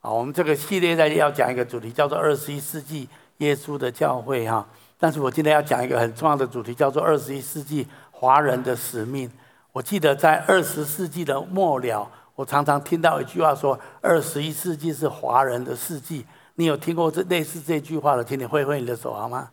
[0.00, 3.08] 啊，我们这个系列在要讲一个主题，叫做二十一世纪
[3.38, 4.66] 耶稣的教会哈。
[4.98, 9.30] 但是我今天要讲一个很重要的主题，叫做二十一世纪华人的使命。
[9.72, 16.24] 我记得在二十世纪的末了，我常常听到一句话说：“二十一世纪是华人的世纪。”
[16.56, 18.24] 你有听过这类似这句话的？
[18.24, 19.48] 请你挥挥你的手好吗？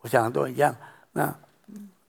[0.00, 0.74] 我想都一样，
[1.12, 1.32] 那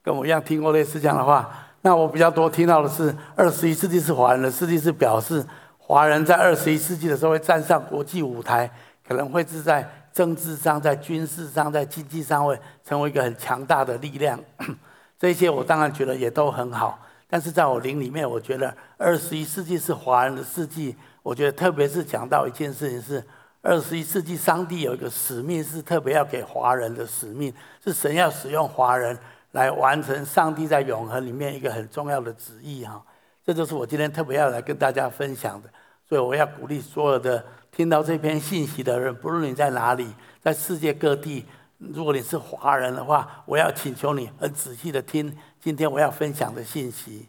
[0.04, 1.50] 跟我一样听过类似这样的话。
[1.82, 5.46] 那我比较多听到的是，二十一世纪是华人的世纪，是表示。
[5.86, 8.71] 华人在二十一世纪的时候会站上国际舞台，
[9.05, 14.39] 可能会是在政治上、在军事上、在经济上会成为一个很强大的力量。
[15.19, 16.97] 这些我当然觉得也都很好，
[17.28, 20.96] 但是在我灵里面，我觉得二十一世纪是华人的世纪。
[21.21, 23.23] 我觉得特别是讲到一件事情是，
[23.61, 27.54] 二十一世纪上帝有一个使命是特别要给华人的使命，
[27.84, 29.18] 是神要使用华人
[29.51, 33.02] 来完成上帝在永恒里面一个很重要的旨意哈。
[33.45, 35.70] 这就是我今天特别要来跟大家分享的，
[36.08, 41.45] 所以我要鼓励所有的听到这篇信息的人，不论你在哪里，在世界各地，
[41.78, 47.28] 如果你是华人的话，我要请求你很仔细的听今天我要分享的信息。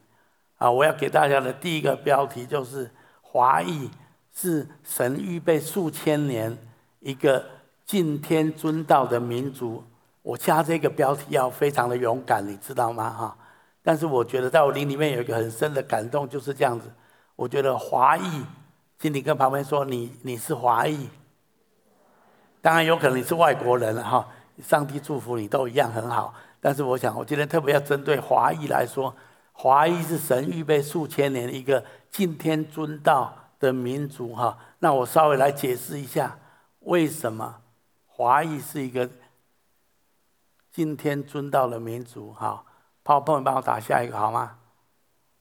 [0.59, 2.89] 啊，我要给大家的第一个标题就是
[3.21, 3.91] “华裔
[4.33, 6.57] 是神预备数千年
[7.01, 7.45] 一个
[7.85, 9.83] 敬天尊道的民族”。
[10.23, 13.11] 我加这个标题要非常的勇敢，你知道吗？
[13.11, 13.37] 哈。
[13.87, 16.91] 但是我觉得，在我灵里面有一个很深的感动，就是这样子。
[17.37, 18.43] 我觉得华裔，
[18.99, 21.07] 请你跟旁边说，你你是华裔。
[22.63, 24.27] 当然有可能你是外国人了哈，
[24.63, 26.35] 上帝祝福你都一样很好。
[26.61, 29.15] 但是我想，我今天特别要针对华裔来说，
[29.53, 34.57] 华裔是神预备数千年一个敬天尊道的民族哈。
[34.79, 36.39] 那我稍微来解释一下，
[36.81, 37.61] 为什么
[38.07, 39.11] 华裔是一个
[40.73, 42.65] 敬天尊道的民族哈。
[43.05, 44.57] 泡泡，你帮我打下一个好吗？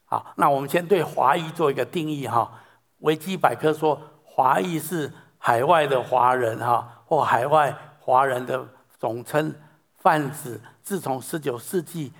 [0.04, 2.60] 好，那我们先对华裔做一个定义哈。
[3.00, 8.68] 维基百科说，华裔是海外的华人哈，或海外华人的
[9.00, 9.56] 总称，
[9.98, 12.12] 泛指自从十九世纪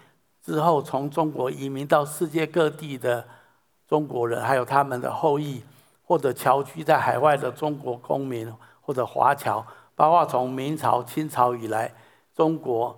[0.42, 3.28] 之后从中国移民到世界各地的
[3.88, 5.64] 中国人，还有他们的后裔，
[6.06, 11.94] 或者侨居在海外的中国公民或者华侨，包括从明朝、清朝以来
[12.34, 12.98] 中国。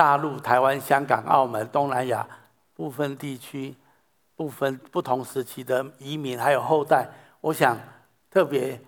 [0.00, 2.26] 大陆、台湾、香港、澳门、东南亚
[2.74, 3.76] 部分地区、
[4.34, 7.06] 部分不同时期的移民还有后代，
[7.42, 7.76] 我想
[8.30, 8.80] 特别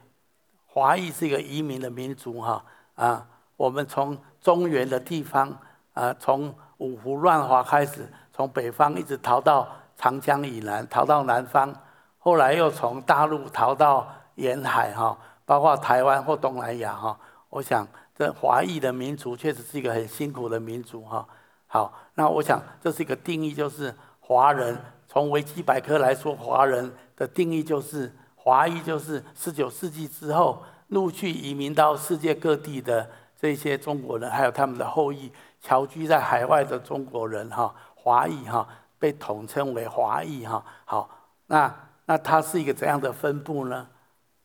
[0.64, 2.64] 华裔是一个移民的民族哈
[2.94, 3.26] 啊，
[3.58, 5.54] 我们从中原的地方
[5.92, 9.68] 啊，从五胡乱华开始，从北方一直逃到
[9.98, 11.74] 长江以南，逃到南方，
[12.18, 17.86] 后来又从大陆逃到沿海哈，包括台湾或东南亚哈，我想。
[18.14, 21.26] 这华裔的民族确实是一个很辛苦的民族哈。
[21.66, 24.78] 好，那我想这是一个定义，就是华人。
[25.08, 35.30] 从维基百科来说，华人的定义就是华裔，就是十九世纪之后陆续移民到世界各地的这些中国人，还有他们的后裔，
[35.60, 38.66] 侨居在海外的中国人哈，华裔哈，
[38.98, 40.64] 被统称为华裔哈。
[40.86, 41.10] 好，
[41.48, 41.74] 那
[42.06, 43.86] 那它是一个怎样的分布呢？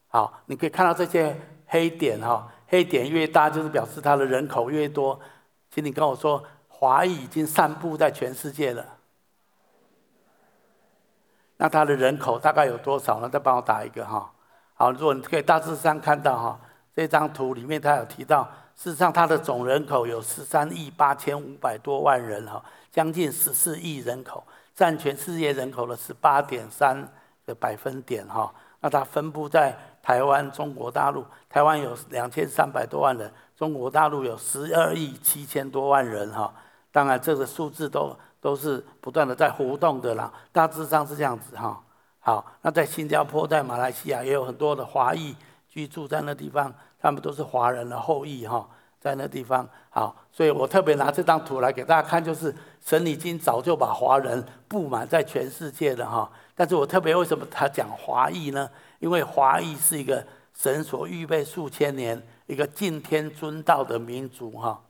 [0.09, 1.33] 好，你可以看到这些
[1.67, 2.51] 黑点哈。
[2.67, 5.19] 黑点越大，就是表示它的人口越多。
[5.71, 8.85] 请你跟我说，华裔已经散布在全世界了。
[11.57, 13.29] 那它的人口大概有多少呢？
[13.29, 14.31] 再帮我打一个哈。
[14.73, 16.59] 好，如果你可以大致上看到哈，
[16.95, 18.43] 这张图里面它有提到，
[18.75, 24.43] 事实上它的总人口有十三亿八千五百多万人哈，将近十四亿人口，
[24.75, 27.11] 占全世界人口的十八点三
[27.45, 28.53] 个百分点哈。
[28.81, 29.77] 那它分布在。
[29.99, 36.53] 台湾、中国大陆，台湾有两千三百多万人，中国大陆有十二亿七千多万人哈。
[36.93, 41.83] 当然，这个数字都都是不断的在浮动的啦，大致上是这样子哈。
[42.21, 45.35] 好，那在新加坡、在马来西亚也有很多的华裔
[45.67, 48.65] 居住在那地方，他们都是华人的后裔哈，
[49.01, 49.67] 在那地方。
[49.89, 56.31] 好，所以我特别拿这张图来给大家看，就是神已经早就把华人布满在全世界了哈。
[56.59, 58.67] 但是我特别为什么他讲华裔呢？
[58.97, 60.25] 因为华裔是一个
[60.55, 64.81] 神所预备数千年一个敬天尊道的民族哈。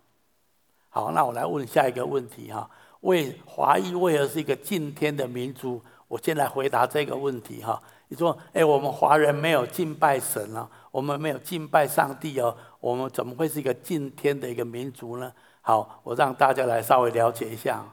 [0.87, 2.69] 好，那我来问下一个问题哈：
[3.01, 5.83] 为华裔为何是一个敬天的民族？
[6.07, 7.83] 我先来回答这个问题哈。
[8.07, 15.33] 你说，哎，我们华人没有敬拜神啊，我们没有敬拜上帝哦，我们怎么会是一个敬天的一个民族呢？
[15.59, 17.83] 好，我让大家来稍微了解一下。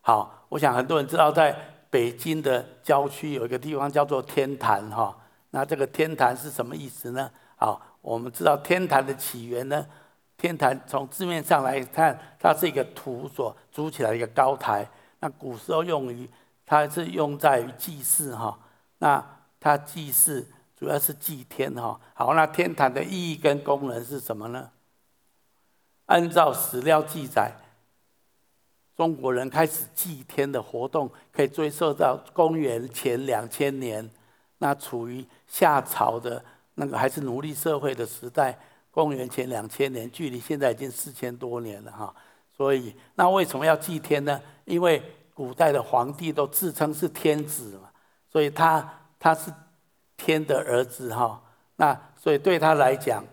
[0.00, 1.56] 好，我想很多人知道，在
[1.94, 5.16] 北京的郊区有一个地方叫做天坛哈。
[5.50, 7.30] 那这个天坛是什么意思呢？
[7.54, 9.86] 好，我们知道天坛的起源呢，
[10.36, 14.84] 天坛从字面上来看，它是一个土所筑起来的一个高台。
[15.20, 16.28] 那古时候用于，
[16.66, 18.58] 它是用在于祭祀哈。
[18.98, 19.24] 那
[19.60, 20.44] 它祭祀
[20.76, 22.00] 主要是祭天哈。
[22.14, 24.70] 好，那天坛的意义跟功能是什么呢？
[26.06, 27.52] 按照史料记载，
[28.96, 34.08] 中国人开始祭天的活动可以追溯到公元前两千年，
[34.58, 36.42] 那处于夏朝的
[36.74, 38.58] 那个还是奴隶社会的时代。
[38.90, 42.14] 公元前两千年，距离现在已经四千多年了哈。
[42.56, 44.40] 所以，那为什么要祭天呢？
[44.64, 45.02] 因为
[45.34, 47.90] 古代的皇帝都自称是天子嘛，
[48.30, 48.88] 所以他
[49.18, 49.52] 他是
[50.16, 51.42] 天的儿子哈。
[51.74, 53.24] 那所以对他来讲，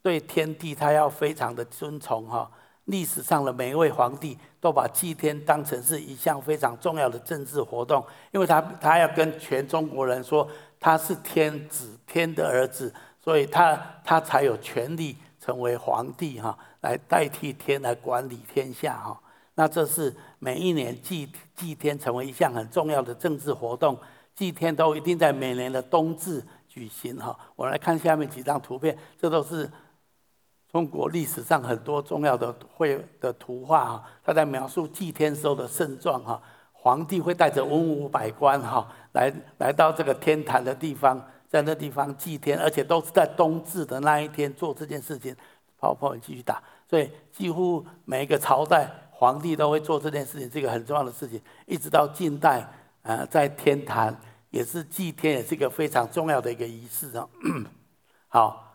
[0.00, 2.48] 对天地他要非常的尊崇哈。
[2.86, 10.48] 历史上的每一位皇帝都把祭天当成是一项非常重要的政治活动，因为他他要跟全中国人说
[10.80, 12.92] 他是天子，天的儿子，
[13.22, 19.20] 所以他他才有权利成为皇帝哈，来代替天来管理天下哈。
[19.54, 23.96] 那这是每一年祭祭天成为一项很重要的政治活动，
[24.34, 27.38] 祭天都一定在每年的冬至举行哈。
[27.54, 29.70] 我来看下面几张图片，这都是。
[30.72, 36.42] 中国历史上很多重要的绘的图画哈，他在描述祭天时候的盛状哈。
[36.72, 45.36] 皇帝会带着文武百官哈，来来到这个天坛的地方，在那地方祭天，而且都是在冬至的那一天做这件事情。
[45.78, 46.62] 跑跑，你继续打。
[46.88, 51.40] 所以几乎每一个朝代皇帝都会做这件事情，这个很重要的事情。
[51.66, 52.66] 一直到近代，
[53.02, 54.18] 呃，在天坛
[54.50, 57.28] 也是祭天，也是一个非常重要的一个仪式啊。
[58.26, 58.74] 好，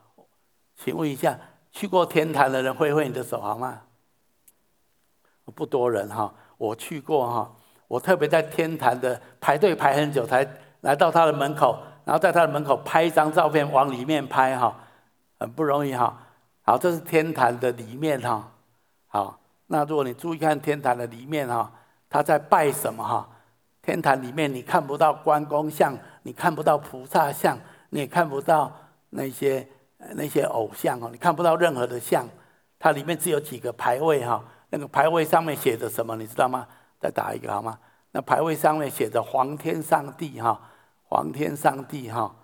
[0.75, 1.37] 请问一下。
[1.77, 3.81] 去过天坛的人挥挥你的手好吗？
[5.53, 7.55] 不多人哈，我去过哈，
[7.87, 10.43] 我特别在天坛的排队排很久才
[10.81, 14.75] 来到他的门口，然后在他的门口拍一张照片往里面拍哈，
[15.39, 16.19] 很不容易哈。
[16.63, 18.51] 好，这是天坛的里面哈。
[19.05, 21.71] 好，那如果你注意看天坛的里面哈，
[22.09, 23.29] 他在拜什么哈？
[23.83, 27.55] 天坛里面你看不到关公像，你看不到菩萨像，
[27.91, 28.71] 你也看不到
[29.11, 29.67] 那些。
[29.97, 32.27] 那些偶像哦，你看不到任何的像，
[32.77, 34.43] 它里面只有几个牌位哈。
[34.69, 36.67] 那个牌位上面写着什么，你知道吗？
[36.99, 37.79] 再打一个好吗？
[38.11, 40.61] 那牌位上面写着“皇天上帝”哈
[41.09, 42.35] ，“皇天上帝”哈。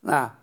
[0.00, 0.34] 那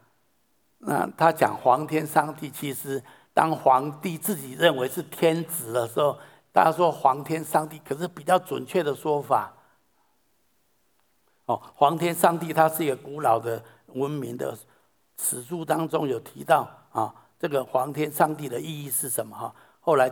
[0.80, 6.18] 那他讲“皇天上帝”，其实当皇帝自己认为是天子的时候，
[6.52, 9.54] 大家说“皇天上帝”，可是比较准确的说法
[11.46, 13.64] 哦，“皇天上帝”它是一个古老的。
[13.94, 14.58] 文明的
[15.18, 19.38] 史书当中有提到啊，这个皇天上帝的意义是什么？
[19.38, 20.12] 哈，后来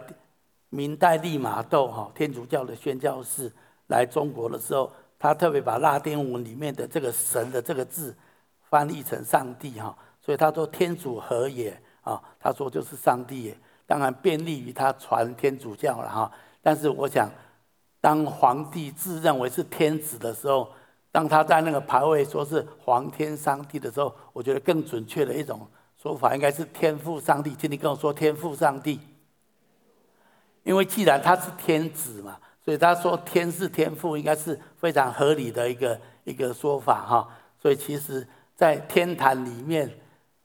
[0.69, 3.51] 明代利玛窦哈天主教的宣教士
[3.87, 8.15] 来中国的时候，他特别把拉丁文里面的这个神的这个字
[8.69, 12.21] 翻译成上帝哈，所以他说天主何也啊？
[12.39, 16.31] 他说就是上帝也，当然便利于他传天主教了哈。
[16.61, 17.29] 但是我想，
[17.99, 20.69] 当皇帝自认为是天子的时候。
[21.11, 25.67] 当他在那个牌位说是皇天上帝的时候，我觉得更准确的一种
[26.01, 27.53] 说法应该是天父上帝。
[27.55, 28.99] 请你跟我说天父上帝，
[30.63, 37.27] 因为既然他是天子嘛，所以他说天是天父，应该是非常合理的一个一个说法哈。
[37.61, 38.25] 所以其实，
[38.55, 39.89] 在天坛里面，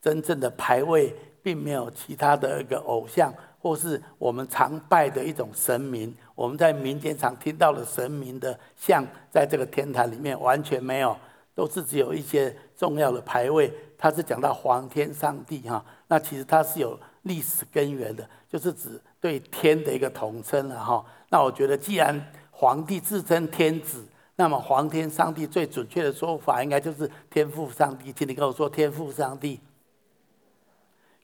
[0.02, 3.32] 真正的牌位并没有其他的一个偶像。
[3.58, 11.16] 或是我们常拜的一种神明，我们在民间常听到的神明的像，在这个天坛里面完全没有，
[11.54, 13.72] 都是只有一些重要的牌位。
[13.98, 21.02] 它是讲到皇天上帝哈，那其实它是有历史根源的，就是指对天的一个统称了哈。
[21.30, 24.04] 那我觉得，既然皇帝自称天子，
[24.36, 28.12] 那么皇天上帝最准确的说法，应该就是天父上帝。
[28.12, 29.58] 请你跟我说，天父上帝。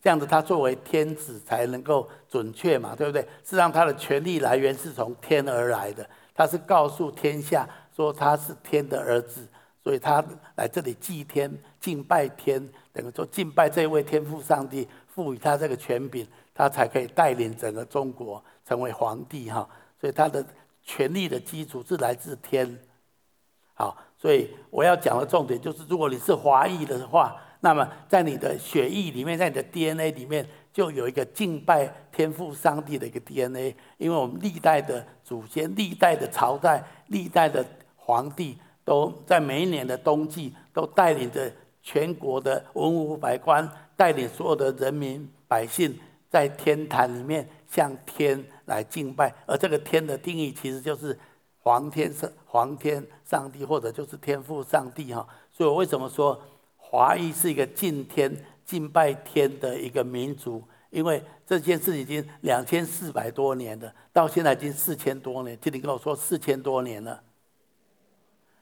[0.02, 3.22] 这样子，他作为天子才能够准确嘛，对不对？
[3.44, 6.04] 事实上，他的权力来源是从天而来的，
[6.34, 9.46] 他是告诉天下说他是天的儿子，
[9.80, 10.20] 所以他
[10.56, 19.68] 来这里祭天、敬拜天，等于说敬拜这位天父上帝，赋予他这个权柄，他才可以带领整个中国成为皇帝哈。
[20.00, 20.44] 所以他的
[20.82, 22.76] 权力的基础是来自天。
[23.74, 27.36] 好，所以我要讲的重点就是，如果你是华裔的话。
[27.64, 33.72] 那么，在你的血液里面，在你的 DNA 里面，就有一个敬拜天父上帝的一个 DNA。
[33.98, 37.64] 因为我们历代的祖先、历代的朝代、历代的
[37.94, 41.52] 皇帝，都在每一年的冬季，都带领着
[41.84, 45.96] 全国的文武百官，带领所有的人民百姓，
[46.28, 49.32] 在天坛里面向天来敬拜。
[49.46, 51.16] 而这个天的定义，其实就是
[51.58, 55.24] 皇天上、皇天上帝，或者就是天父上帝哈。
[55.52, 56.42] 所以我为什么说？
[56.92, 58.30] 华裔是一个敬天、
[58.66, 65.56] 敬拜天的一个民族，因为这件事已经两千四百多年了，到现在已经四千多年。
[65.58, 67.22] 听你跟我说四千多年了。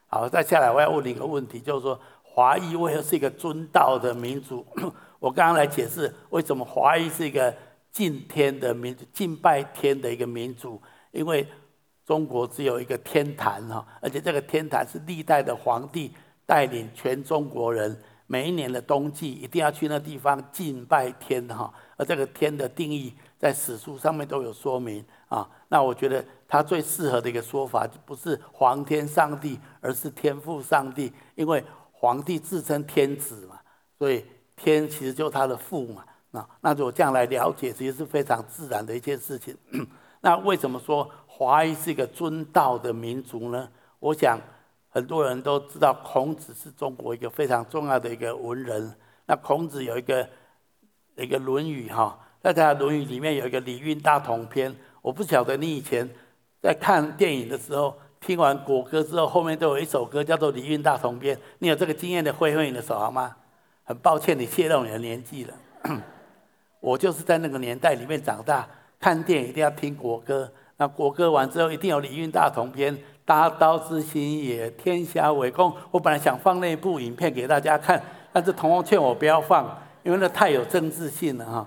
[0.07, 4.65] 好，再下来我要问你一个问题，就是说华裔为何是一个尊道的民族？
[5.19, 7.53] 我刚刚来解释为什么华裔是一个
[7.91, 11.45] 敬天的民族，敬拜天的一个民族，因为
[12.05, 16.13] 中国只有一个天坛哈，而且这个天坛是历代的皇帝
[16.45, 25.45] 带领全中国人每一年的冬季一定要去那地方敬拜天哈，而这个天的定义在史书上面都有说明啊。
[25.67, 31.61] 那我觉得他最适合的一个说法不是皇天上帝，而是天父上帝，因为
[31.91, 33.59] 皇帝自称天子嘛，
[33.97, 34.23] 所以。
[34.63, 39.57] 天其实就是他的父嘛，那那就这样来了解，其实是非常自然的一件事情。
[40.21, 43.67] 那为什么说华裔是一个尊道的民族呢？
[43.97, 44.39] 我想
[44.93, 48.93] 很多人都知道，孔子是中国一个非常重要的一个文人。
[49.25, 50.27] 那孔子有一个
[51.15, 54.69] 一个《论语》哈，在他的《论语》里面有一个《礼运大同篇》。
[55.01, 56.07] 我不晓得你以前
[56.61, 61.35] 在看电影的时候，听完国歌之后，后面都有一首歌叫做《礼运大同篇》。
[61.59, 63.35] 你有这个经验的，挥挥你的手好吗？
[63.83, 65.53] 很抱歉，你泄露你的年纪了。
[66.81, 68.67] 我就是在那个年代里面长大，
[68.99, 70.51] 看电影一定要听国歌。
[70.77, 72.95] 那国歌完之后，一定有《礼运大同篇》，
[73.31, 75.73] 大道之行也，天下为公。
[75.89, 79.65] 我本来想放那部影片给大家看，但是同学劝我不要放，
[80.03, 81.65] 因为那太有政治性了哈。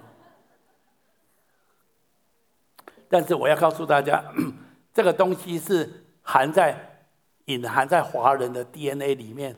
[3.08, 4.22] 但是我要告诉大家，
[4.92, 6.98] 这个东西是含在、
[7.46, 9.56] 隐含在华人的 DNA 里面。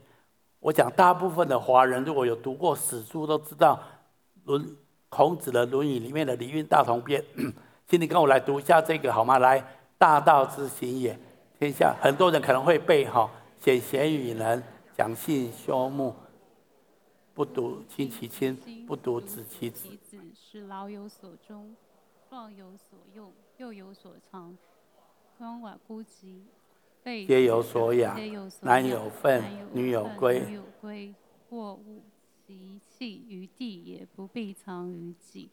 [0.60, 3.80] 我讲，大部分的华人如果有读过史书，都知道
[4.44, 4.64] 论
[5.08, 7.20] 孔子的《论语》里面的《礼运大同篇》，
[7.88, 9.40] 请你跟我来读一下这个好吗？
[9.40, 9.64] 来，
[9.98, 11.18] 大道之行也，
[11.58, 14.62] 天下很多人可能会背哈，选贤与能，
[14.94, 16.14] 讲信修睦，
[17.32, 18.54] 不独亲其亲，
[18.86, 21.74] 不独子其子，子是老有所终，
[22.28, 24.56] 壮有所用，幼有所长，
[25.38, 26.44] 鳏寡孤疾。
[27.02, 28.18] 皆有所养，
[28.62, 30.42] 男有分，女有归。
[31.48, 32.02] 或物
[32.44, 35.48] 其弃于地也，不必藏于己；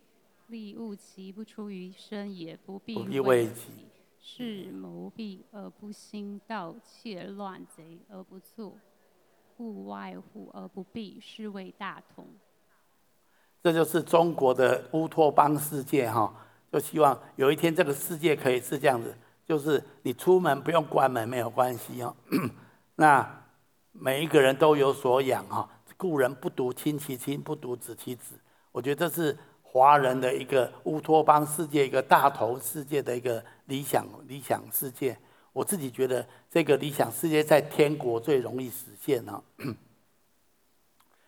[0.47, 3.69] 利物其不出于身也，不必为己。
[4.25, 8.77] 是谋闭而不兴，盗窃乱贼而不作，
[9.57, 12.25] 物外户而不弊，是谓大同。
[13.61, 16.33] 这就是中国的乌托邦世界哈，
[16.71, 19.13] 就希望有一天这个世界可以是这样子。
[19.45, 22.15] 就是你出门不用关门没有关系哦，
[22.95, 23.43] 那
[23.91, 28.39] 每一个人都有所养哈，故人不独亲其亲，不独子其子。
[28.71, 29.37] 我觉得这是
[29.73, 35.17] 华人的一个乌托邦世界，一个大同世界的一个理想理想世界。
[35.51, 39.41] 我自己觉得这个理想世界在天国最容易实现哦。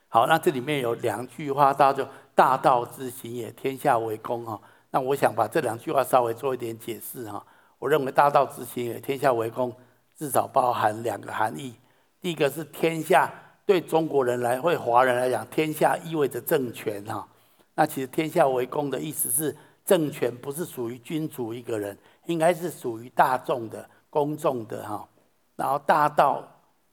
[0.07, 4.61] 好，那这里面有两句话，大家就大道之行也，天下为公哈。
[4.91, 7.43] 那我想把这两句话稍微做一点解释哈。
[7.79, 9.75] 我认为“大道之行也，天下为公”
[10.15, 11.73] 至少包含两个含义。
[12.21, 13.33] 第一个是天下，
[13.65, 17.27] 对中国人来，为华人来讲，天下意味着政权哈。
[17.75, 25.07] 那其实“天下为公”的意思是，政权不是属于君主一个人，应该是属于大众的、公众的哈。
[25.55, 26.43] 然后“大道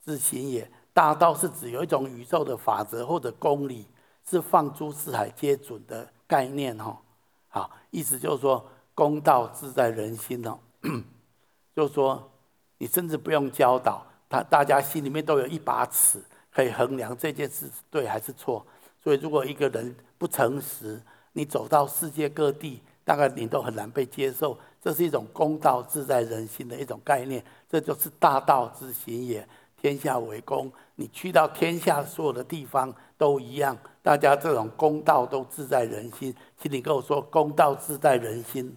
[0.05, 3.87] 之行也”，大道是指有一种宇宙的法则或者公理，
[4.29, 7.01] 是放诸四海皆准的概念哈。
[7.49, 10.59] 好，意思就是说，公道自在人心哦。
[11.75, 12.31] 就是说，
[12.79, 18.67] 你甚至不用教导他，大家心里面都有一把尺，可以衡量这件事是对还是错。
[19.03, 21.03] 所以，如果一个人不诚实，
[21.33, 24.57] 你走到世界各地，大概你都很难被接受。
[24.81, 29.45] 这是一种公道自在人心的一种概念，这就是大道之行也，
[29.77, 30.71] 天下为公。
[30.95, 36.33] 你去到天下所有的地方都一样，大家这种公道都自在人心。
[36.57, 38.77] 请你跟我说，公道自在人心。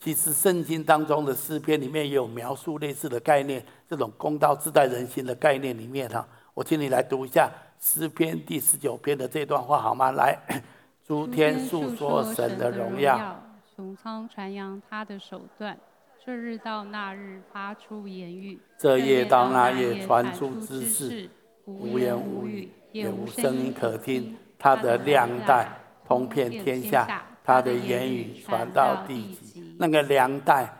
[0.00, 7.52] 其实圣经当中的诗篇里面也有描述类似的概念，这种公道自在人心的概念里面哈，我请你来读一下
[7.84, 10.10] 诗篇第十九篇的这段话好吗？
[10.12, 10.38] 来，
[11.06, 13.38] 诸天诉说神的荣耀，
[13.76, 15.78] 穹苍传扬他的手段，
[16.24, 21.28] 这日到那日发出言语，这夜到那夜传出知识，
[21.66, 25.68] 无言无语，也无声音可听，他的量带
[26.06, 29.76] 通遍天下，他的言语传到地极。
[29.78, 30.74] 那个量带，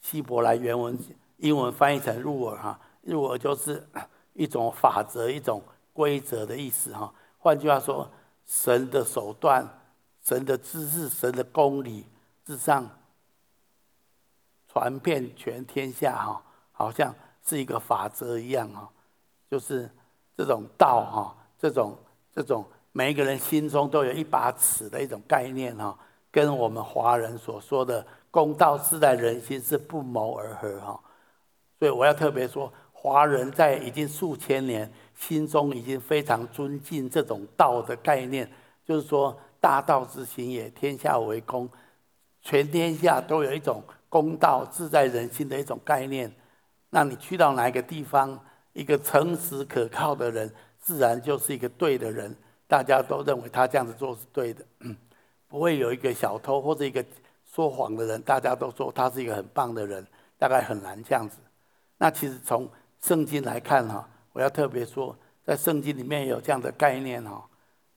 [0.00, 0.98] 希伯来原文
[1.36, 3.86] 英文翻译成入耳哈，入耳就是
[4.32, 7.12] 一种法则、一种规则的意思哈。
[7.38, 8.10] 换句话说，
[8.44, 9.66] 神的手段、
[10.22, 12.06] 神的知识、神的公理
[12.44, 12.88] 至上，
[14.68, 18.88] 传遍全天下哈，好像是一个法则一样哈，
[19.50, 19.90] 就是
[20.36, 21.98] 这种道哈，这种
[22.32, 25.98] 这种每一个人心中都有一把尺的一种概念哈。
[26.30, 30.98] 跟我们华人所说的“公道自在人心”是不谋而合哈，
[31.78, 32.72] 所以我要特别说，
[33.02, 38.48] 华人在已经数千年，心中已经非常尊敬这种道的概念，
[38.84, 41.68] 就是说大道之行也，天下为公，
[42.42, 46.32] 全天下都有一种公道自在人心的一种概念。
[46.90, 48.38] 那你去到哪一个地方，
[48.72, 52.32] 一个诚实可靠的人，自然就是一个对的人，
[52.68, 54.64] 大家都认为他这样子做是对的，
[55.48, 57.04] 不会有一个小偷或者一个
[57.44, 60.06] 说谎的人，大家都说他是一个很棒的人，
[60.38, 61.38] 大概很难这样子。
[61.98, 62.70] 那其实从
[63.02, 67.44] 圣经来看哈，我要特别说，在圣经里面有这样的概念哈，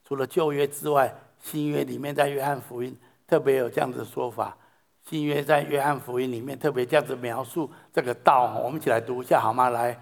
[0.04, 2.98] 除了旧约之外，新约里面在约翰福音
[3.28, 4.58] 特别有这样的说法，
[5.04, 9.70] 新约在约翰福音里面特别这样子描述这个道，我们一起来读一下好吗？
[9.70, 9.96] 来。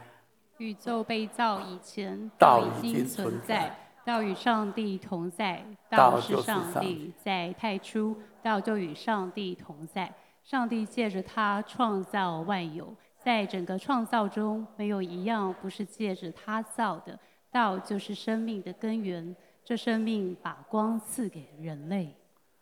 [0.57, 10.13] 宇宙被造以前，道已经存在，道与上帝同在，道是上帝，在太初，道就与上帝同在。
[10.43, 12.93] 上帝借着他创造万有，
[13.23, 17.17] 在整个创造中，没有一样不是借着他造的。
[17.51, 22.15] 道就是生命的根源，这生命把光赐给人类。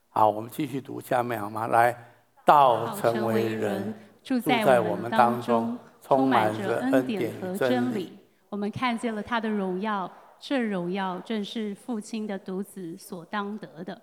[0.10, 1.68] 好，我们继续读下面好吗？
[1.68, 1.96] 来，
[2.46, 5.78] 道成为人，住在我们当中。
[6.04, 8.18] 充满着恩典和真理，
[8.50, 14.02] 我们看见了他的荣耀，这荣耀正是父亲的独子所当得的。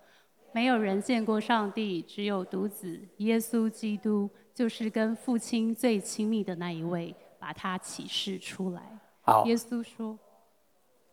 [0.52, 8.82] 没有人见过上帝，只有独子耶稣基督，就是跟父亲最亲密的那一位，把他启示出来。
[9.20, 10.18] 好，耶稣说：“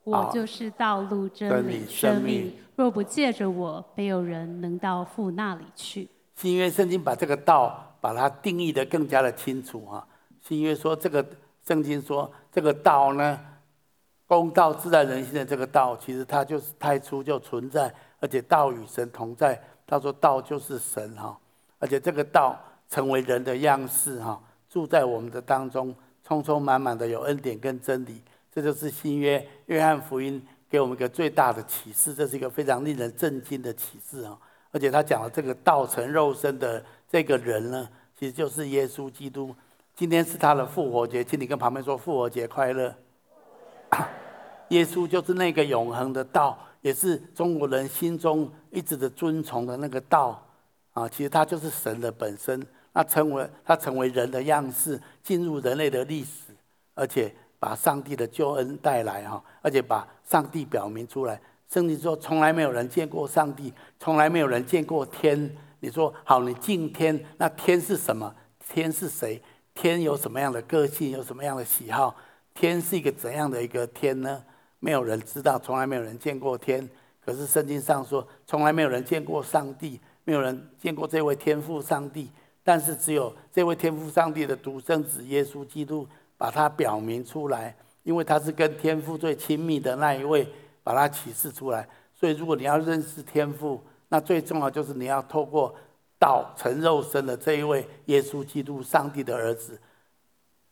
[0.04, 10.08] 我就是道路、真理、生命，若不借着我，没有人能到父那里去。”新约圣经把这个道把它定义得更加的清楚哈。
[10.42, 11.24] 新约说这个
[11.64, 13.40] 圣经说这个道呢，
[14.25, 19.62] 公道自在人心的这个道，其实它就是太初就存在，而且道与神同在。
[19.86, 21.38] 他说道就是神哈，
[21.78, 28.22] 而且这个道成为人的样式哈，住在我们的当中，充充满满的有恩典跟真理。
[28.51, 34.38] 这就是新约约翰福音给我们一个最大的启示，这是一个非常令人震惊的启示啊！
[34.72, 39.53] 而且他讲了这个道成肉身的这个人呢，其实就是耶稣基督。
[39.94, 42.94] 今天是他的复活节，请你跟旁边说复活节快乐。
[44.70, 50.46] 耶稣就是那个永恒的道，也是中国人心中一直的尊崇的那个道
[50.94, 51.07] 啊。
[51.07, 56.55] 其实他就是神的本身，那成为他成为人的样式，进入人类的历史，
[56.94, 57.29] 而且
[57.60, 61.40] 把上帝的救恩带来哈，而且把上帝表明出来。
[61.70, 65.53] 圣经说，从来没有人见过上帝，从来没有人见过天。
[65.81, 68.34] 你说好，你敬天，那天是什么？
[68.70, 69.42] 天是谁？
[69.74, 71.12] 天有什么样的个性？
[71.12, 72.16] 有什么样的喜好？
[72.53, 74.42] 天是一个怎样的一个天呢？
[74.79, 76.90] 没有人知道，从来没有人见过天。
[77.20, 82.31] 可是圣经上说，从来没有人见过上帝，没有人见过这位天父上帝。
[82.66, 87.74] 但是只有这位天父上帝的独生子耶稣基督，把他表明出来，
[88.04, 90.46] 因为他是跟天父最亲密的那一位，
[90.84, 91.88] 把他启示出来。
[92.14, 95.74] 所以，如果你要认识天父，那最重要就是你要透过。
[96.18, 99.78] 道成肉身的这一位耶稣基督，上帝的儿子，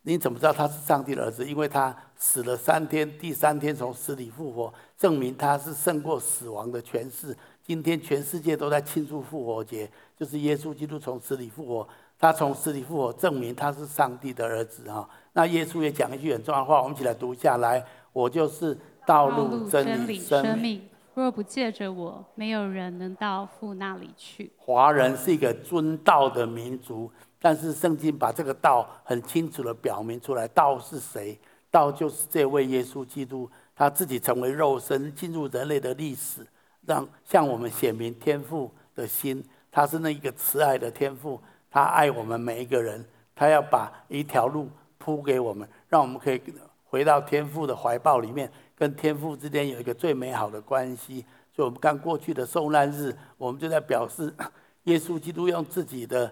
[0.04, 1.46] 你怎么知道他是上帝的儿子？
[1.46, 7.38] 因为他死了三天，第三天从死里复活，证明他是胜过死亡的权势。
[7.66, 11.88] 今天全世界都在庆祝复活节，就是耶稣基督从死里复活，
[12.20, 15.08] 他从死里复活，证明他是上帝的儿子啊。
[15.32, 20.82] 那耶稣也讲一句很重要的话，我们一起来读下来：我就是道路、真理、生命。
[21.14, 24.52] 若不借着我，没有人能到父那里去。
[24.58, 30.48] 华人是一个尊道的民族，但是圣经把这个道很清楚的表明出来。
[30.50, 31.40] 道是谁？
[31.72, 36.46] 道就是这位耶稣基督，他自己成为肉身，进入人类的历史，
[36.86, 39.44] 让向我们显明天父的心。
[39.72, 41.42] 他是那一个慈爱的天父，
[41.72, 43.04] 他爱我们每一个人，
[43.36, 46.40] 他要把一条路铺给我们，让我们可以
[46.84, 48.52] 回到天父的怀抱里面。
[48.76, 54.34] 跟天父之间有一个最美好的关系，所以我们刚过去的受难日，我们就在表示，
[54.84, 56.32] 耶稣基督用自己的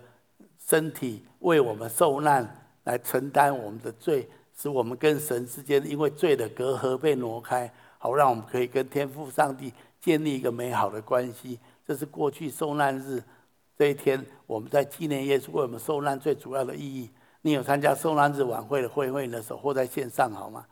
[0.59, 11.59] 身体为我们受难，来承担我们的罪，使我们跟神之间因为罪的隔阂被挪开，好让我们可以跟天父上帝建立一个美好的关系。
[11.85, 13.21] 这是过去受难日
[13.77, 17.07] 这一天，我们在纪念耶稣为我们受难最主要的意义。
[17.43, 20.65] 你有参加受难日晚会的会会的时候，或在线上好吗？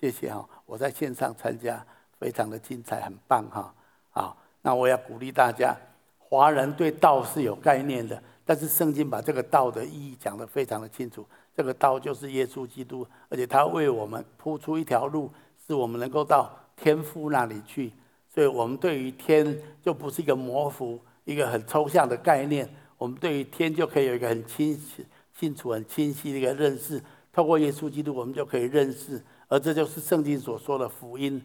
[0.00, 1.84] 谢谢哈，我在线上参加，
[2.18, 3.74] 非常的精彩，很棒哈。
[4.10, 5.76] 好，那我要鼓励大家，
[6.18, 11.26] 华人对道是有概念的，但是圣经把这个道的意义讲得非常的清楚。
[11.54, 15.30] 这个道就是耶稣基督，而且他为我们铺出一条路，
[15.66, 16.50] 使我们能够到
[16.82, 17.92] 天父那里去。
[18.34, 22.68] 所以，我们对于天就不是一个模糊、一个很抽象的概念，
[22.98, 25.06] 我们对于天就可以有一个很清晰、
[25.38, 27.00] 清楚、很清晰的一个认识。
[27.30, 31.44] 透过耶稣基督，我们就可以认识，而这就是圣经所说的福音。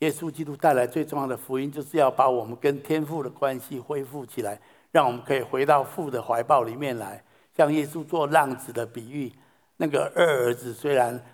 [0.00, 7.24] 耶稣基督带来最重要的福音，就是要把我们跟天父的关系恢复起来，让我们可以回到父的怀抱里面来。
[7.56, 9.32] 像耶稣做浪子的比喻，
[9.76, 11.24] 那个二儿子虽然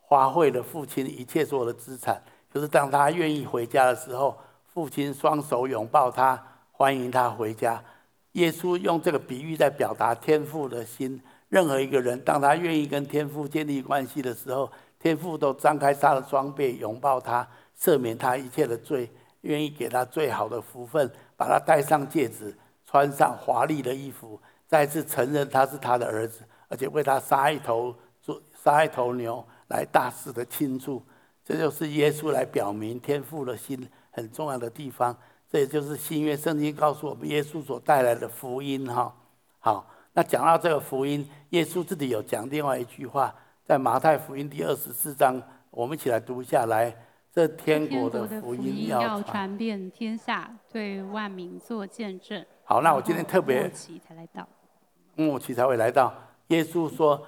[0.00, 4.36] 花费了父亲一切所有的资产，可是当他愿意回家的时候，
[4.66, 7.82] 父亲双手拥抱他，欢迎他回家。
[8.32, 11.22] 耶稣用这个比喻在表达天父的心。
[11.48, 17.46] 任何一个人，当他愿意跟天父建立关系的时候，天父都张开他的双臂，拥抱他。
[17.78, 19.10] 赦免他一切的罪，
[19.40, 31.02] 愿意给他最好的福分，把他戴上戒指，穿上华丽的衣服，再次承认他是他的儿子，而且为他杀一头猪，杀一头牛来大肆的庆祝。
[31.44, 35.16] 这就是耶稣来表明天父的心很重要的地方。
[35.50, 38.86] 这也就是新约圣经告诉我们耶稣所带来的福音。
[38.86, 39.14] 哈，
[39.58, 46.94] 好，那讲到这个福音，耶稣自己有讲另外一句话，在马太福音第二十四章，我们一起来读一下来。
[47.34, 52.44] 这天国的福音要传遍天下，对万民做见证。
[52.62, 54.46] 好，那我今天特别末期才来到，
[55.16, 56.12] 末期才会来到。
[56.48, 57.26] 耶稣说，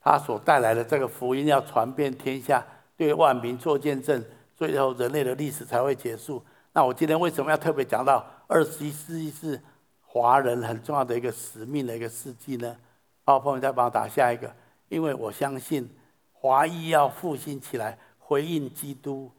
[0.00, 4.24] 他所带来的这个福音要传遍天下，对万民做见证，
[4.56, 6.42] 最后人类的历史才会结束。
[6.72, 9.60] 那我今天为什么要特别讲到二十一世纪是
[10.02, 12.76] 华人很重要的一个使命的一个世纪呢？
[13.24, 14.52] 好，朋友再帮我打下一个，
[14.88, 15.88] 因为我相信
[16.32, 17.98] 华裔要复兴起来。
[18.26, 19.30] 回应基督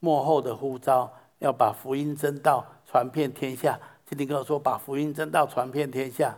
[0.00, 3.78] 幕后的呼召，要把福音真道传遍天下。
[4.04, 6.36] 今天跟我说，把福音真道传遍天下。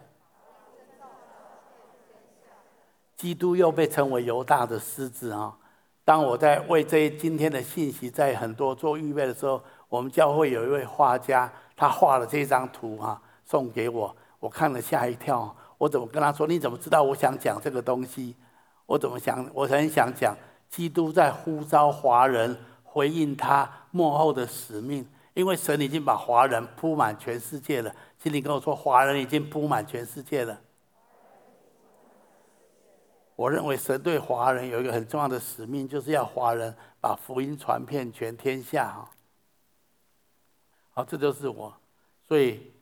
[3.16, 5.56] 基督又被称为犹大的狮子啊！
[6.05, 14.14] 当我在为这今天的信息在很多做预备的时候，我们教会有一位画家，他画了这张图哈，送给我。
[14.38, 16.47] 我看了吓一跳，我怎么跟他说？
[16.47, 18.37] 你怎么知道我想讲这个东西？
[18.85, 19.49] 我怎么想？
[19.55, 20.37] 我很想讲。
[20.69, 27.95] 基督在呼召华人回应他幕后的使命，因为神已经把华人铺满全世界了。
[28.19, 30.59] 请你跟我说，华人已经铺满全世界了。
[33.37, 38.88] 我认为神对华人有一个很重要的使命，就是要华人把福音传遍全天下。
[38.90, 39.11] 哈，
[40.92, 41.73] 好，这就是我，
[42.27, 42.73] 所以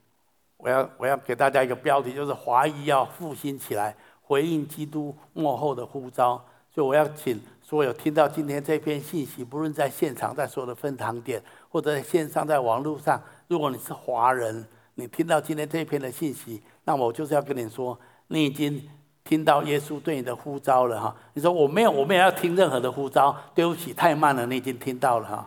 [0.56, 6.44] 我要我要给大家一个标题，就是华裔要复兴起来，回应基督幕后的呼召。
[6.70, 7.40] 所以我要请。
[7.64, 18.86] 所有听到今天这篇信息，不论在现场，在所有的分堂点，或者在线上，在网络上，如果你是华人，你听到今天这篇的信息，那我就是要跟你说，你已经
[19.24, 21.16] 听到耶稣对你的呼召了哈。
[21.34, 25.46] 你说我没有，我没有要听任何的呼召，对不起，太慢了，你已经听到了哈。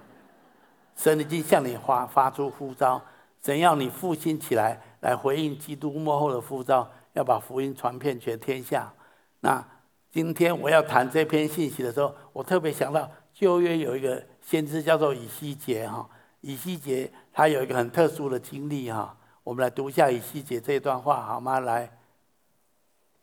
[0.95, 3.01] 神已经向你发发出呼召，
[3.43, 8.91] 神要你复兴起来，来回应基督末后的呼召，要把福音传遍全天下。
[9.39, 9.65] 那。
[10.11, 16.07] 今天我要谈这篇信息的时候，我特别想到旧约有一个先知叫做以西结哈，
[16.39, 21.59] 以西结他有一个很特殊的经历哈，我们来读一下以西结这一段话好吗？
[21.59, 21.91] 来，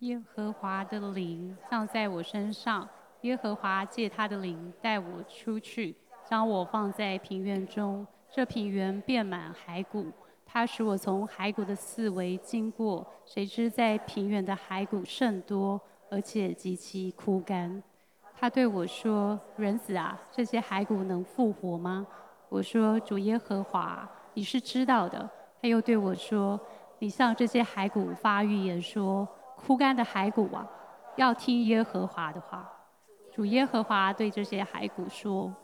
[0.03, 2.89] 耶和华的灵降在我身上，
[3.21, 5.95] 耶和华借他的灵带我出去，
[6.29, 10.11] 将我放在平原中，这平原遍满骸骨，
[10.45, 15.81] 他使我从骸骨的四围经过，谁知在平原的骸骨甚多。
[16.11, 17.83] 而且极其枯干，
[18.37, 22.07] 他对我说：“人子啊，这些骸骨能复活吗？”
[22.51, 25.31] 我说：“主耶和华，你是知道的。”
[25.63, 26.61] 他又对我说
[26.99, 29.27] ：“你向这些骸骨发预言说，
[29.65, 30.69] 枯干的骸骨啊，
[31.17, 32.71] 要听耶和华的话。”
[33.33, 35.55] 主耶和华对这些骸骨说：“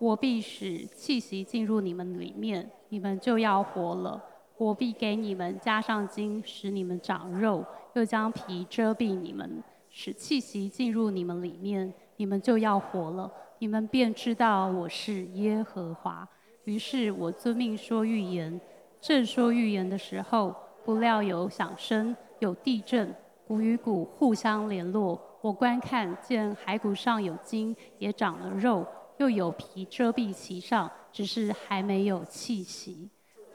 [0.00, 4.22] 我必使气息进入你们里面，你们就要活了。
[4.58, 16.28] 我必给你们加上筋，使你们长肉，又将皮遮蔽你们。”使气息进入你们里面，你们就要活了，你们便知道我是耶和华。
[16.64, 18.60] 于是我遵命说预言，
[19.00, 23.14] 正说预言的时候，不料有响声，有地震，
[23.46, 25.20] 骨与骨互相联络。
[25.40, 28.84] 我观看见骸骨上有筋，也长了肉，
[29.18, 33.08] 又有皮遮蔽其上，只是还没有气息。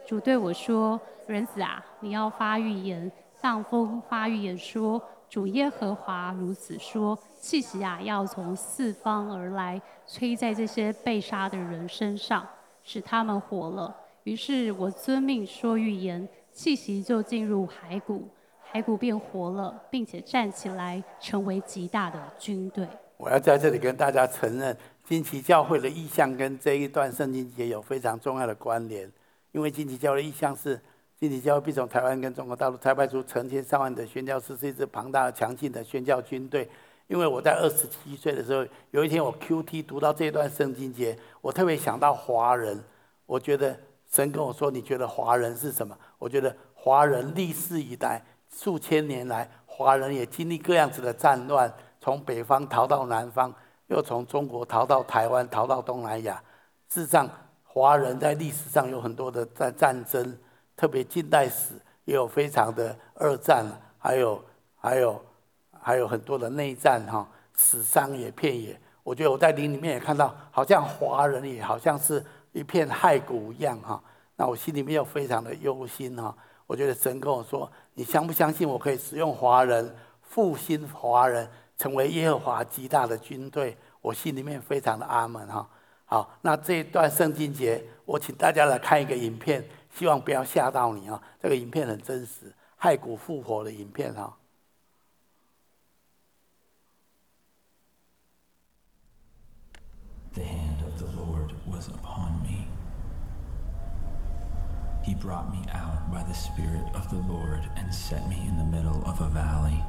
[0.07, 12.45] 主对我说：“人子啊，你要发预言，向风发预言说。”主耶和华如此说：气息啊，要从四方而来，吹在这些被杀的人身上，
[12.83, 13.95] 使他们活了。
[14.23, 18.27] 于是我遵命说预言，气息就进入骸骨，
[18.73, 22.87] 骸骨便活了，并且站起来，成为极大的军队。
[23.17, 29.11] 我要在这里跟大家承认，金旗教会的意向跟这一段圣经节有非常重要的关联，
[29.51, 30.79] 因为金旗教会的意向是。
[31.19, 36.67] 金旗教会必从台湾跟中国大陆差派出成千上万的宣教士，是一支庞大而强劲的宣教军队。
[37.05, 42.83] 因为我在二十七岁的时候，有一天我 QT 读到这段圣经节，我特别想到华人。
[43.27, 43.77] 我觉得
[44.09, 48.19] 神跟我说：“你觉得华人是什么？”我觉得华人历世以来
[48.55, 53.53] 数千年来，华人也经历各样子的战乱，从北方逃到南方，
[53.87, 56.41] 又从中国逃到台湾，逃到东南亚。
[56.89, 57.29] 事实上，
[57.63, 60.37] 华人在历史上有很多的战战争，
[60.75, 61.73] 特别近代史
[62.05, 63.65] 也有非常的二战，
[63.97, 64.43] 还有
[64.75, 65.21] 还有。
[65.83, 68.79] 还有很多的内战哈，死伤也遍野。
[69.01, 73.99] 我觉得我在灵里面也看到，好像华人也好像是一片骸骨一样哈。
[74.35, 76.37] 那我心里面又非常的忧心哈。
[76.71, 81.45] 我觉得神跟我说：“你相不相信我可以使用华人复兴华人，
[81.77, 85.69] 成为耶和华极大的军队？”我心里面非常的阿门哈。
[86.05, 91.21] 好，那这一段圣经节，我请大家来看一个影片，希望不要吓到你啊。
[91.41, 94.37] 这个影片很真实，骸骨复活的影片哈。
[105.03, 109.03] He brought me out by the Spirit of the Lord and set me in the middle
[109.05, 109.83] of a valley.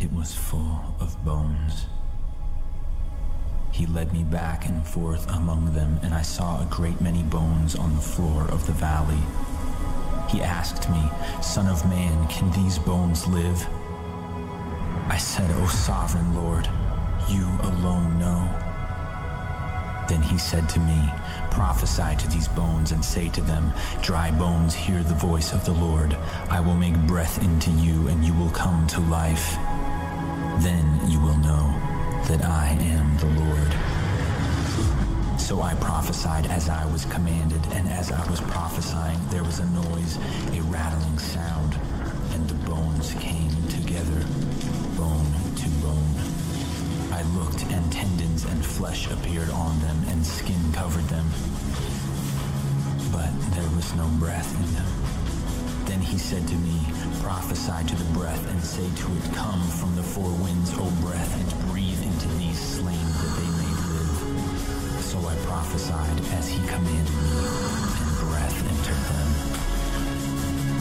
[0.00, 1.86] It was full of bones.
[3.72, 7.74] He led me back and forth among them, and I saw a great many bones
[7.74, 9.22] on the floor of the valley.
[10.28, 11.02] He asked me,
[11.42, 13.66] Son of man, can these bones live?
[15.08, 16.68] I said, O sovereign Lord,
[17.28, 18.67] you alone know.
[20.08, 21.12] Then he said to me,
[21.50, 25.72] Prophesy to these bones and say to them, Dry bones, hear the voice of the
[25.72, 26.14] Lord.
[26.48, 29.54] I will make breath into you, and you will come to life.
[30.62, 31.74] Then you will know
[32.28, 33.72] that I am the Lord.
[35.38, 39.66] So I prophesied as I was commanded, and as I was prophesying, there was a
[39.66, 40.16] noise,
[40.52, 41.74] a rattling sound,
[42.32, 43.77] and the bones came together,
[47.36, 51.26] looked, and tendons and flesh appeared on them, and skin covered them.
[53.12, 55.08] But there was no breath in them.
[55.86, 56.78] Then he said to me,
[57.22, 61.32] Prophesy to the breath, and say to it, Come from the four winds, O breath,
[61.40, 65.02] and breathe into these slain that they may live.
[65.02, 67.40] So I prophesied as he commanded me,
[68.04, 69.28] and breath entered them.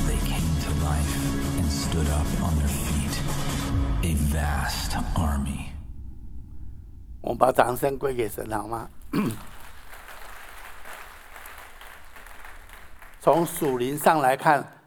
[0.08, 1.14] They came to life
[1.58, 5.77] and stood up on their feet, a vast army.
[7.28, 8.90] 我们把掌声归给神，好吗？
[13.20, 14.80] 从属灵上来看，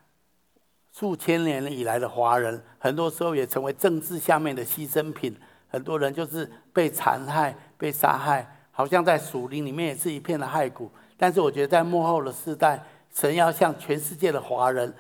[0.91, 5.39] 数千年以来的华人，很多时候也成为政治下面的牺牲品。
[5.69, 10.91] 很多人就是被残害、被杀害，好像在属灵里面也是一片的骸骨。
[11.19, 14.95] 但是我觉得，在幕后的世代，神要向全世界的华人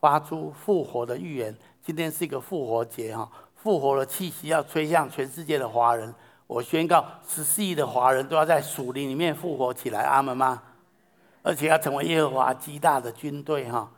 [0.00, 1.56] 发出复活的预言。
[1.84, 6.12] 今天是一个复活节，哈，复活的气息要吹向全世界的华人。
[6.48, 10.62] 我宣告，十四亿的华人都要在属灵里面复活起来，阿门吗？
[11.42, 13.88] 而且要成为耶和华极大的军队，哈！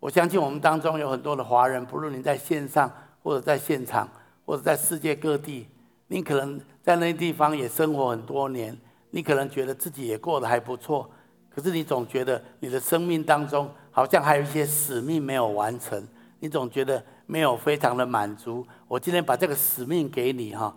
[0.00, 2.90] 我相信我们当中有很多的华人，不论你在线上
[3.22, 4.08] 或者在现场，
[4.46, 5.68] 或者在世界各地，
[6.08, 8.76] 你可能在那地方也生活很多年，
[9.10, 11.08] 你可能觉得自己也过得还不错，
[11.54, 16.06] 可是你总觉得你的生命当中好像还有一些使命没有完成，
[16.40, 18.66] 你总觉得没有非常的满足。
[18.88, 20.74] 我今天把这个使命给你，哈！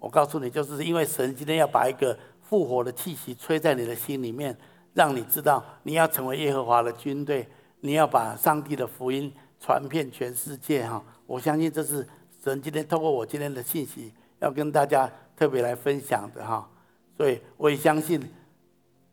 [0.00, 4.56] 我告诉你，就是因为神今天要把一个复活的气息吹在你的心里面，
[4.94, 7.48] 让你知道你要成为耶和华的军队，
[7.80, 11.02] 你要把上帝的福音传遍全世界哈！
[11.26, 12.06] 我相信这是
[12.42, 16.68] 神今天透过我今天的信息要跟大家特别来分享的哈。
[17.16, 18.22] 所以我也相信，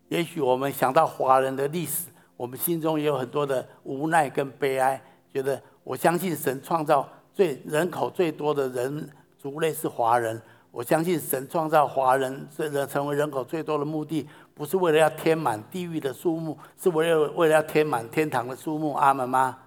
[0.10, 5.02] 也许我们想到华人的历史，我们心中也有很多的无奈跟悲哀，
[5.34, 10.40] 觉得我相信神创造最人口最多的人族类是华人。
[10.76, 18.92] 我相信神创造华人，这成为人口最多的目的，不是为了要填满地狱的数目，是为了为了要填满天堂的数目。
[18.96, 19.58] 阿门吗？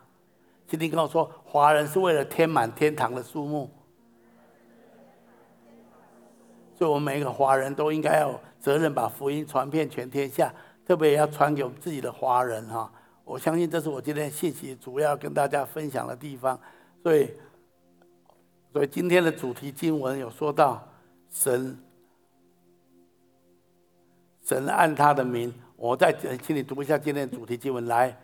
[0.67, 3.71] 今天跟我说，华人是为了填满天堂的数目，
[6.77, 10.53] 所以我们每一个华人都应该有责任把福音传遍全天下，
[10.87, 12.93] 特别要传给我们自己的华人哈。
[13.25, 16.61] 我相信这是我今天信息主要跟大家分享的地方，
[17.03, 17.31] 所以，
[18.75, 20.87] 所以今天的主题经文有说到。
[21.31, 21.79] 神，
[24.43, 26.13] 神按他的名，我再
[26.43, 28.17] 请你读一下今天的主题经文来。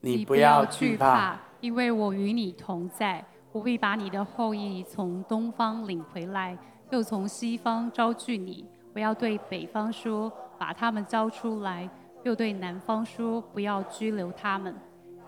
[0.00, 3.24] 你不要惧怕，因为我与你同在。
[3.52, 6.56] 我会把你的后裔从东方领回来，
[6.90, 8.68] 又从西方招聚你。
[8.94, 11.88] 我要对北方说，把他们招出来；
[12.22, 14.74] 又对南方说，不要拘留他们。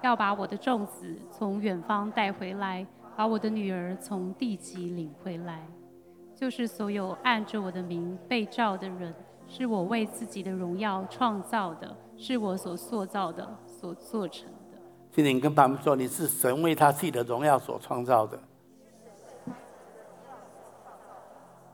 [0.02, 2.86] 要把我的众子从远方带回来，
[3.16, 5.66] 把我的女儿从地极领回来，
[6.38, 9.12] 就是所有按着我的名被召的人，
[9.48, 14.78] 是我为自己的荣耀创造的，是我所塑造的，所做成的。
[15.10, 18.38] 请你跟他们说，你是神为他自己的荣耀所创造的。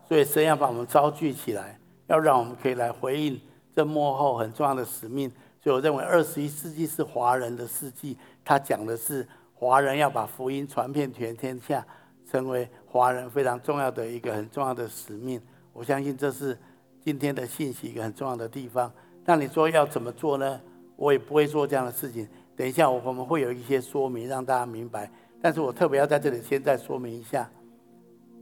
[0.08, 3.38] 所以神要把我们召聚起来，要让我们可以来回应
[3.70, 5.30] 这幕后很重要的使命。
[5.62, 11.86] 所以我认为二十一世纪是华人的世纪，他讲的是华人要把福音传遍全天下，
[12.26, 15.42] 成为华人非常重要的一个很重要的使命。
[15.72, 16.56] 我相信这是
[17.04, 18.88] 今天的信息一个很重要的地方。
[19.24, 20.60] 那你说要怎么做呢？
[20.94, 22.28] 我也不会做这样的事情。
[22.54, 25.10] 等一下我们会有一些说明让大家明白，
[25.42, 27.50] 但是我特别要在这里先再说明一下。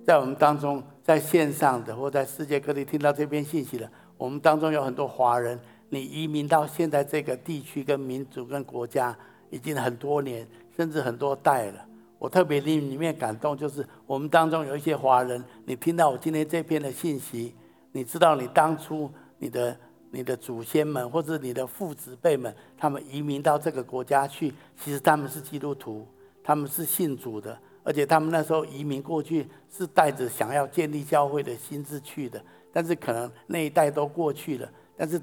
[0.05, 9.17] 在我们当中，在线上的或在世界各地听到这篇信息的，我们当中有很多华人，你移民到现在这个地区、跟民族、跟国家
[9.49, 11.87] 已经很多年，甚至很多代了。
[12.23, 17.53] 我特别令里面感动，就是我们当中有一些华人，你听到我今天这篇的信息，
[17.91, 19.77] 你知道你当初你的
[20.13, 26.07] 你的祖先们或者你的父子辈们，他们移民到这个国家去，其实他们是基督徒，
[26.45, 27.59] 他们是信主的。
[27.83, 32.41] 而且他们那时候移民过去是带着想要建立教会的心志去的，
[32.73, 35.21] 但是可能那一代都过去了，但是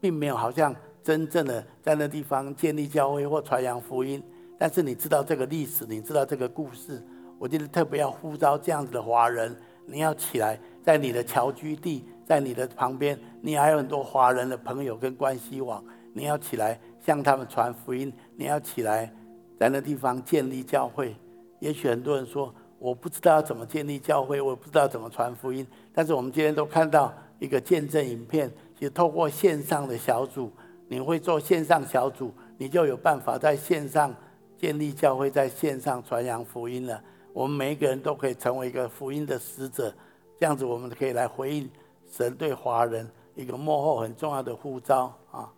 [0.00, 0.72] 并没有好像
[1.02, 4.22] 真正的在那地方建立教会或传扬福音。
[4.58, 7.00] 但是你知道这个历史，你知道这个故事，
[7.38, 19.12] 我觉得特别要呼召这样子的华人，你要起来，在你的侨居地，在你的旁边，你还有很多华人的朋友跟关系网，你要起来向他们传福音，你要起来
[19.58, 21.14] 在那地方建立教会。
[21.60, 25.66] 也许很多人说，我不知道要怎么建立教会，我不知道怎么传福音。
[25.92, 30.52] 但是我们今天都看到一个见证影片，其实透过线上的小组，
[30.88, 34.14] 你会做线上小组，你就有办法在线上
[34.58, 37.02] 建立教会，在线上传扬福音了。
[37.32, 39.94] 我们每一个人都可以成为一个福音的使者，
[40.38, 41.70] 这样子我们可以来回应
[42.10, 45.50] 神对华人一个幕后很重要的呼召啊。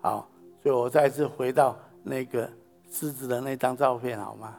[0.00, 0.28] 好，
[0.62, 2.50] 所以我再次回到那个。
[2.92, 4.56] 狮子的那张照片好吗？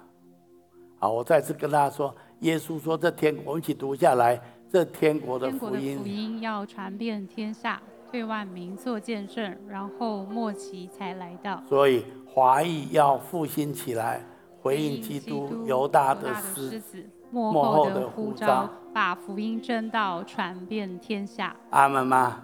[0.98, 11.63] 好，我再次跟大家说，耶稣说：“这天，我们一起读下来，这天国的福音，福音要传遍天下，对万民做见证，然后末期才来到。
[11.69, 14.21] 所以华裔要复兴起来，
[14.62, 21.56] 回应基督犹大的狮子幕后的呼召，把福音真道传遍天下。
[21.69, 22.41] 阿门吗？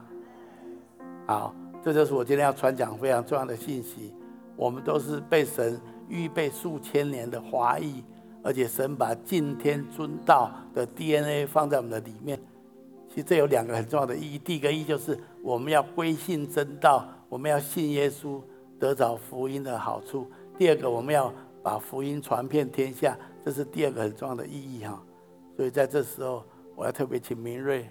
[1.26, 1.54] 好，
[1.84, 4.14] 这就是我今天要传讲非常重要的信息。
[4.56, 8.02] 我们都是被神预备数千年的华裔，
[8.42, 12.40] 而且神把敬天尊道的 DNA 放在我们的里面。
[13.24, 14.38] 这有两个很重要的意义。
[14.38, 18.42] 第一个意义就是我们要归信真道，我们要信耶稣，
[18.80, 20.30] 得着福音的好处。
[20.58, 25.02] 第二个，我们要把福音传遍天下，这是第二个很重要的意义哈。
[25.56, 26.44] 所以在这时候，
[26.76, 27.88] 我要特别请明瑞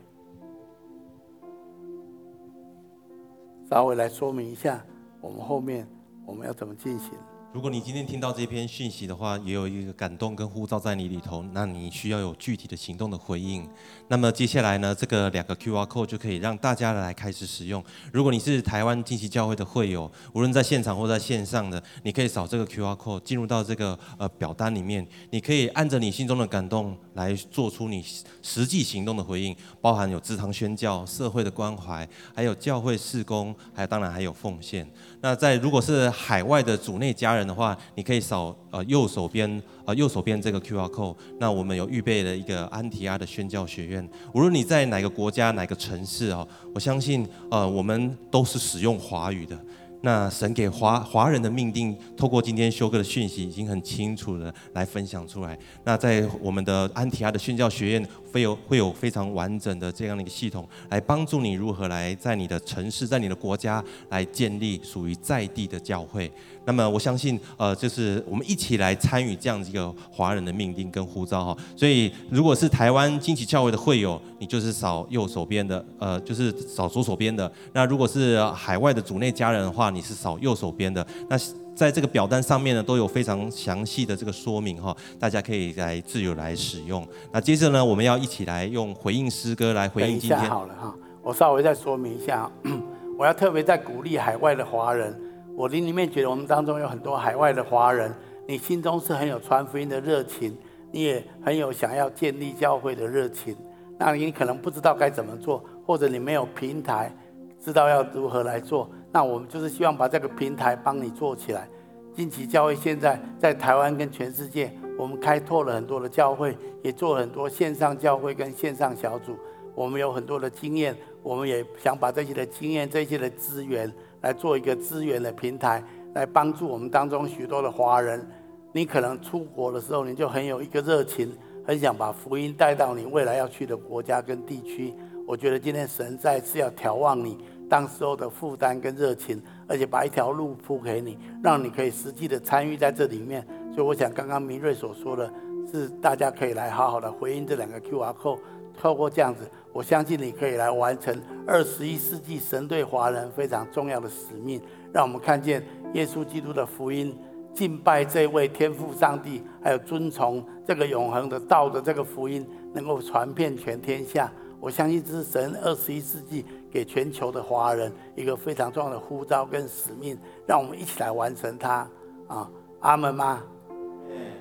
[3.68, 4.84] 稍微来说明一下
[5.20, 5.86] 我们后面。
[6.28, 7.12] 我们要怎么进行？
[7.52, 13.66] 如果你今天听到这篇讯息的话，也有一个感动跟呼召在你里头，那你需要有具体的行动的回应。
[14.08, 17.82] 那么接下来呢，这个两个 QR code 就可以让大家来开始使用。
[18.12, 28.04] 如果你是台湾惊奇教会的会友，无论在现场或在线上的，你可以扫这个 QR code 进入到这个呃表单里面，你可以按着你心中的感动来做出你
[28.42, 34.86] 实际行动的回应，包含有职堂宣教、社会的关怀，还有教会事工，还当然还有奉献。
[35.26, 41.16] 那在如果是海外的主内家人的话，你可以扫呃右手边呃右手边这个 QR code。
[41.40, 44.08] 那我们有预备了一个安提阿的宣教学院。
[44.32, 49.58] 无论你在哪个国家、哪个城市哦，我相信呃我们都是使用华语的。
[50.02, 55.58] 那神给华华人的命定，透过今天修哥的讯息，已经很清楚的来分享出来。
[55.82, 66.30] 那在我们的安提阿的宣教学院，会有会有非常完整的这样的一个系统，来帮助你如何来在你的城市、在你的国家来建立属于在地的教会。
[66.66, 71.56] 那么我相信，呃，就是我们一起来参与这样子一个华人的命定跟呼召哈。
[71.74, 77.50] 所以，如果是台湾惊奇教会的会友，你就是扫右手边的，呃，就是扫左手边的。
[77.72, 81.06] 那如果是海外的主内家人的话，你是扫右手边的。
[81.30, 81.38] 那
[81.76, 87.06] 在这个表单上面呢，都有非常详细的这个说明哈，大家可以来自由来使用。
[87.30, 90.40] 那接着呢，我们要一起来用回应诗歌来回应今天。
[90.48, 92.50] 好了哈，我稍微再说明一下，
[93.18, 95.14] 我要特别在鼓励海外的华人。
[95.54, 98.10] 我心里面觉得我们当中有很多海外的华人，
[98.48, 100.56] 你心中是很有传福音的热情，
[100.90, 103.54] 你也很有想要建立教会的热情。
[103.98, 107.14] 那你可能不知道该怎么做，或者你没有平台，
[107.62, 108.90] 知道要如何来做。
[109.12, 111.68] 那我们就是希望把这个平台帮你做起来。
[112.14, 119.36] 惊奇教会现在在台湾跟全世界，我们开拓了很多的教会，也做了很多线上教会跟线上小组。
[119.74, 123.92] 我们有很多的经验，我们也想把这些的经验、这些的资源
[124.22, 125.84] 来做一个资源的平台，
[126.14, 128.26] 来帮助我们当中许多的华人。
[128.72, 131.30] 你可能出国的时候，你就很有一个热情，
[131.66, 134.94] 很想把福音带到你未来要去的国家跟地区。
[135.26, 137.36] 我觉得今天神再次要眺望你
[137.68, 139.42] 当时候的负担跟热情。
[139.68, 143.44] 而且把一条路铺给你，让你可以实际的参与在这里面。
[143.74, 145.28] 所以我想，刚刚明瑞所说的
[145.68, 148.38] 是，大家可以来好好的回应这两个 QR code，
[148.80, 149.40] 透过这样子，
[149.72, 154.62] 我相信你可以来完成二十一世纪神对华人非常重要的使命。
[154.92, 155.60] 让我们看见
[155.94, 157.12] 耶稣基督的福音，
[157.52, 164.30] 敬拜这位天父上帝，还有遵从这个永恒的道的这个福音，能够传遍全天下。
[164.60, 166.44] 我相信这是神二十一世纪
[166.76, 170.14] 给全球的华人一个非常重要的呼召跟使命，
[170.46, 171.88] 让我们一起来完成它
[172.26, 172.46] 啊！
[172.80, 173.40] 阿门吗？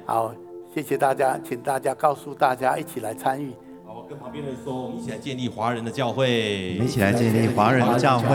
[0.06, 0.36] 好，
[0.74, 3.54] 谢谢大家，请大家告诉大家一起来参与。
[3.88, 8.28] 好，我跟旁边人说，我们一起来建立华人的教会，我们一起来建立华人的教会，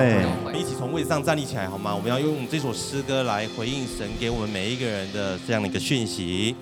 [0.47, 1.95] 我们一起从位上站立起来，好吗？
[1.95, 6.57] 我们要用这首诗歌来回应神给我们每一个人的这样的一个讯息。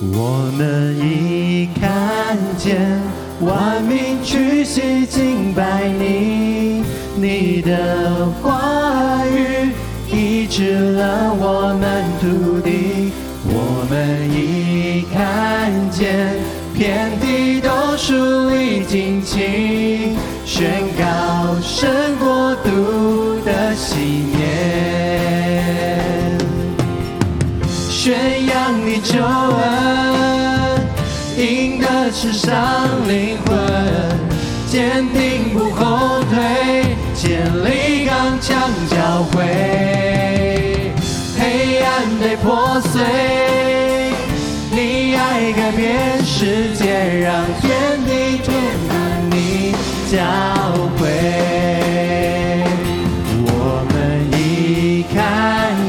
[0.00, 6.82] 我们已看见万民屈膝敬拜你，
[7.16, 9.70] 你的话语
[10.10, 13.12] 医治了我们土地。
[13.44, 16.34] 我们已看见
[16.74, 23.94] 遍地都树立旌旗，宣告神国度的喜
[24.34, 24.42] 念，
[27.88, 30.18] 宣扬你救恩。
[31.38, 32.87] 赢得世上
[50.10, 50.16] 教
[50.96, 51.00] 会。
[53.44, 53.52] 我
[53.90, 53.94] 们
[54.32, 55.16] 已看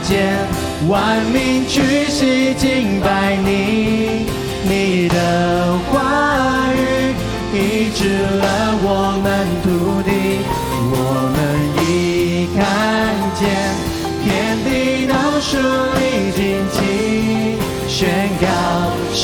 [0.03, 0.09] 见
[0.89, 4.25] 万民屈膝敬拜你，
[4.67, 5.15] 你的
[5.89, 5.93] 话
[6.73, 6.75] 语。
[7.51, 8.87] 医治了我
[9.23, 9.27] 们
[9.63, 9.67] 土
[10.03, 10.11] 地，
[10.91, 10.93] 我
[11.33, 11.37] 们
[11.81, 12.59] 已看
[13.39, 13.41] 见
[14.23, 14.27] 天
[14.65, 14.67] 地
[15.07, 15.57] 都属
[15.95, 15.99] 你
[16.35, 16.37] 旌
[16.71, 16.77] 旗，
[17.87, 17.97] 宣
[18.39, 18.45] 告
[19.13, 19.23] 神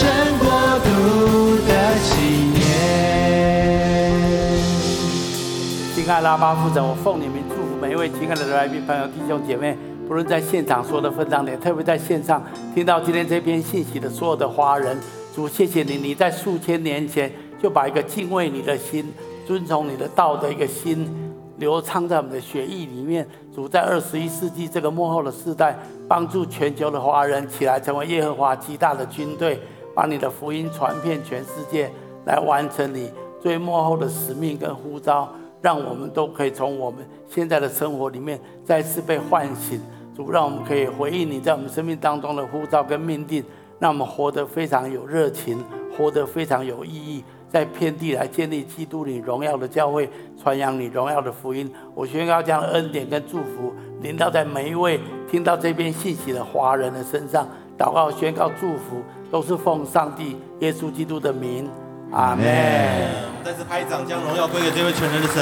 [6.05, 9.75] 亲爱的阿爸父神，我奉你们祝福每一位亲爱的来宾朋友、弟兄姐妹，
[10.07, 12.43] 不论在现场说的分享点，特别在线上
[12.75, 14.95] 听到今天这篇信息的所有的华人，
[15.33, 17.31] 主谢谢你，你在数千年前。
[17.59, 19.11] 就把一个敬畏你的心、
[19.47, 21.09] 遵从你的道的一个心
[21.57, 23.27] 流淌在我们的血液里面。
[23.55, 25.75] 主在二十一世纪这个幕后的世代，
[26.07, 29.59] 帮助全球的华人起来成为耶和华极大的军队，
[29.95, 31.89] 把你的福音传遍全世界，
[32.27, 33.09] 来完成你
[33.41, 35.33] 最末后的使命跟呼召，
[35.66, 39.82] 让我们都可以从我们现在的生活里面再次被唤醒。
[40.16, 43.43] 主，让我们可以回应你在我们生命当中的呼召跟命定，
[43.80, 45.57] 让我们活得非常有热情，
[45.97, 47.24] 活得非常有意义。
[47.49, 50.07] 在遍地来建立基督你荣耀的教会，
[50.39, 51.74] 传扬你荣耀的福音。
[51.95, 57.47] 我宣告这样的恩典跟祝福临到在每一位听到这篇信息的华人的身上。
[57.76, 59.01] 祷告、宣告、祝福，
[59.32, 61.68] 都是奉上帝耶稣基督的名。
[62.11, 62.45] 阿门。
[63.43, 65.41] 再次拍掌，将荣耀归给这位全能的神。